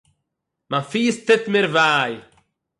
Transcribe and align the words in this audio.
מיין 0.69 0.83
פיס 0.89 1.15
טוט 1.27 1.43
מיר 1.51 1.67
וויי 1.73 2.13